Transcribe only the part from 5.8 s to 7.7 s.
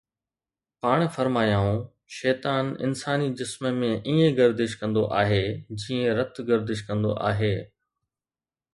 جيئن رت گردش ڪندو آهي